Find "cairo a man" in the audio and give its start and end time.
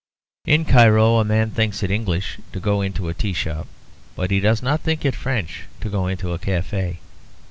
0.65-1.51